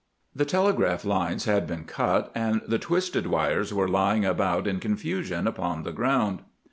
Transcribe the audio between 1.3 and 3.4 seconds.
had been cut, and the twisted